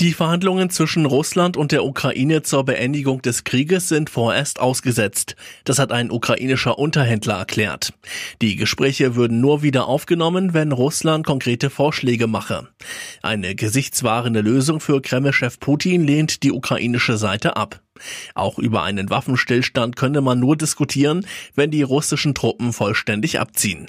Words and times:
Die 0.00 0.12
Verhandlungen 0.12 0.70
zwischen 0.70 1.06
Russland 1.06 1.56
und 1.56 1.70
der 1.70 1.84
Ukraine 1.84 2.42
zur 2.42 2.64
Beendigung 2.64 3.22
des 3.22 3.44
Krieges 3.44 3.88
sind 3.88 4.10
vorerst 4.10 4.58
ausgesetzt. 4.58 5.36
Das 5.62 5.78
hat 5.78 5.92
ein 5.92 6.10
ukrainischer 6.10 6.80
Unterhändler 6.80 7.34
erklärt. 7.34 7.92
Die 8.42 8.56
Gespräche 8.56 9.14
würden 9.14 9.40
nur 9.40 9.62
wieder 9.62 9.86
aufgenommen, 9.86 10.52
wenn 10.52 10.72
Russland 10.72 11.24
konkrete 11.24 11.70
Vorschläge 11.70 12.26
mache. 12.26 12.66
Eine 13.22 13.54
gesichtswahrende 13.54 14.40
Lösung 14.40 14.80
für 14.80 15.00
Kremlchef 15.00 15.60
Putin 15.60 16.04
lehnt 16.04 16.42
die 16.42 16.50
ukrainische 16.50 17.16
Seite 17.16 17.56
ab. 17.56 17.80
Auch 18.34 18.58
über 18.58 18.82
einen 18.82 19.10
Waffenstillstand 19.10 19.94
könne 19.94 20.20
man 20.20 20.40
nur 20.40 20.56
diskutieren, 20.56 21.24
wenn 21.54 21.70
die 21.70 21.82
russischen 21.82 22.34
Truppen 22.34 22.72
vollständig 22.72 23.38
abziehen. 23.38 23.86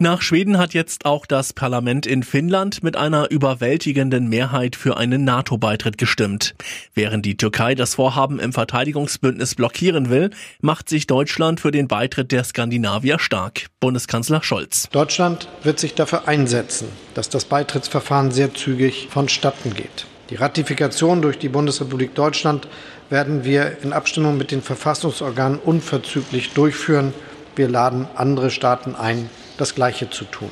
Nach 0.00 0.22
Schweden 0.22 0.58
hat 0.58 0.74
jetzt 0.74 1.06
auch 1.06 1.26
das 1.26 1.52
Parlament 1.52 2.06
in 2.06 2.22
Finnland 2.22 2.84
mit 2.84 2.96
einer 2.96 3.32
überwältigenden 3.32 4.28
Mehrheit 4.28 4.76
für 4.76 4.96
einen 4.96 5.24
NATO-Beitritt 5.24 5.98
gestimmt. 5.98 6.54
Während 6.94 7.26
die 7.26 7.36
Türkei 7.36 7.74
das 7.74 7.96
Vorhaben 7.96 8.38
im 8.38 8.52
Verteidigungsbündnis 8.52 9.56
blockieren 9.56 10.08
will, 10.08 10.30
macht 10.60 10.88
sich 10.88 11.08
Deutschland 11.08 11.58
für 11.58 11.72
den 11.72 11.88
Beitritt 11.88 12.30
der 12.30 12.44
Skandinavier 12.44 13.18
stark. 13.18 13.66
Bundeskanzler 13.80 14.40
Scholz. 14.40 14.88
Deutschland 14.92 15.48
wird 15.64 15.80
sich 15.80 15.94
dafür 15.94 16.28
einsetzen, 16.28 16.86
dass 17.14 17.28
das 17.28 17.46
Beitrittsverfahren 17.46 18.30
sehr 18.30 18.54
zügig 18.54 19.08
vonstatten 19.10 19.74
geht. 19.74 20.06
Die 20.30 20.36
Ratifikation 20.36 21.22
durch 21.22 21.40
die 21.40 21.48
Bundesrepublik 21.48 22.14
Deutschland 22.14 22.68
werden 23.10 23.44
wir 23.44 23.78
in 23.82 23.92
Abstimmung 23.92 24.36
mit 24.36 24.52
den 24.52 24.62
Verfassungsorganen 24.62 25.58
unverzüglich 25.58 26.52
durchführen. 26.52 27.12
Wir 27.56 27.68
laden 27.68 28.06
andere 28.14 28.52
Staaten 28.52 28.94
ein, 28.94 29.28
das 29.58 29.74
Gleiche 29.74 30.08
zu 30.08 30.24
tun. 30.24 30.50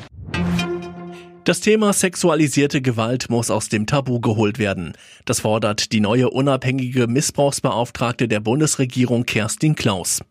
Das 1.47 1.61
Thema 1.61 1.93
sexualisierte 1.93 2.83
Gewalt 2.83 3.31
muss 3.31 3.53
aus 3.53 3.69
dem 3.69 3.87
Tabu 3.87 4.19
geholt 4.19 4.59
werden. 4.59 4.95
Das 5.27 5.39
fordert 5.39 5.93
die 5.93 6.01
neue 6.01 6.29
unabhängige 6.29 7.07
Missbrauchsbeauftragte 7.07 8.27
der 8.27 8.41
Bundesregierung 8.41 9.27
Kerstin 9.27 9.77
Klaus. 9.77 10.23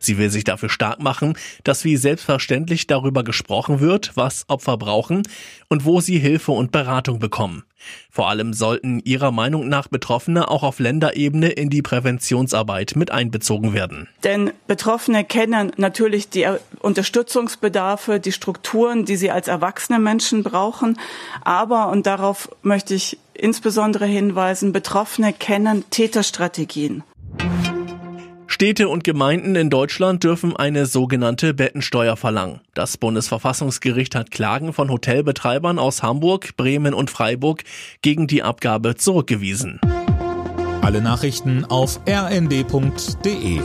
Sie 0.00 0.18
will 0.18 0.30
sich 0.30 0.42
dafür 0.42 0.68
stark 0.68 1.00
machen, 1.00 1.34
dass 1.62 1.84
wie 1.84 1.96
selbstverständlich 1.96 2.88
darüber 2.88 3.22
gesprochen 3.22 3.78
wird, 3.78 4.16
was 4.16 4.46
Opfer 4.48 4.76
brauchen 4.76 5.22
und 5.68 5.84
wo 5.84 6.00
sie 6.00 6.18
Hilfe 6.18 6.50
und 6.50 6.72
Beratung 6.72 7.20
bekommen. 7.20 7.62
Vor 8.10 8.30
allem 8.30 8.54
sollten 8.54 9.00
ihrer 9.00 9.30
Meinung 9.30 9.68
nach 9.68 9.88
Betroffene 9.88 10.48
auch 10.48 10.62
auf 10.62 10.78
Länderebene 10.78 11.50
in 11.50 11.68
die 11.68 11.82
Präventionsarbeit 11.82 12.94
mit 12.96 13.10
einbezogen 13.10 13.74
werden. 13.74 14.08
Denn 14.22 14.52
Betroffene 14.66 15.24
kennen 15.24 15.70
natürlich 15.76 16.30
die 16.30 16.46
Unterstützungsbedarfe, 16.80 18.20
die 18.20 18.32
Strukturen, 18.32 19.04
die 19.04 19.16
sie 19.16 19.30
als 19.30 19.48
erwachsene 19.48 19.98
Menschen 19.98 20.42
brauchen. 20.42 20.63
Aber, 21.42 21.88
und 21.88 22.06
darauf 22.06 22.48
möchte 22.62 22.94
ich 22.94 23.18
insbesondere 23.34 24.06
hinweisen, 24.06 24.72
Betroffene 24.72 25.32
kennen 25.32 25.84
Täterstrategien. 25.90 27.02
Städte 28.46 28.88
und 28.88 29.02
Gemeinden 29.02 29.56
in 29.56 29.68
Deutschland 29.68 30.22
dürfen 30.22 30.54
eine 30.56 30.86
sogenannte 30.86 31.54
Bettensteuer 31.54 32.16
verlangen. 32.16 32.60
Das 32.74 32.96
Bundesverfassungsgericht 32.96 34.14
hat 34.14 34.30
Klagen 34.30 34.72
von 34.72 34.90
Hotelbetreibern 34.90 35.80
aus 35.80 36.04
Hamburg, 36.04 36.56
Bremen 36.56 36.94
und 36.94 37.10
Freiburg 37.10 37.64
gegen 38.00 38.28
die 38.28 38.44
Abgabe 38.44 38.94
zurückgewiesen. 38.94 39.80
Alle 40.82 41.00
Nachrichten 41.00 41.64
auf 41.64 41.98
rnd.de 42.08 43.60